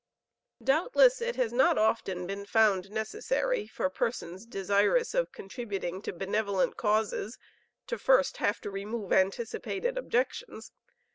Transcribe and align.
Doubtless 0.63 1.21
it 1.21 1.35
has 1.35 1.53
not 1.53 1.77
often 1.77 2.25
been 2.25 2.43
found 2.43 2.89
necessary 2.89 3.67
for 3.67 3.87
persons 3.87 4.47
desirous 4.47 5.13
of 5.13 5.31
contributing 5.31 6.01
to 6.01 6.11
benevolent 6.11 6.75
causes 6.75 7.37
to 7.85 7.99
first 7.99 8.37
have 8.37 8.59
to 8.61 8.71
remove 8.71 9.13
anticipated 9.13 9.99
objections. 9.99 10.71